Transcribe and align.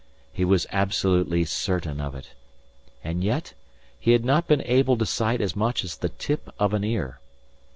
He 0.33 0.43
was 0.43 0.65
absolutely 0.71 1.45
certain 1.45 2.01
of 2.01 2.15
it. 2.15 2.33
And 3.03 3.23
yet 3.23 3.53
he 3.99 4.13
had 4.13 4.25
not 4.25 4.47
been 4.47 4.63
able 4.65 4.97
to 4.97 5.05
sight 5.05 5.41
as 5.41 5.55
much 5.55 5.83
as 5.83 5.95
the 5.95 6.09
tip 6.09 6.49
of 6.57 6.73
an 6.73 6.83
ear. 6.83 7.19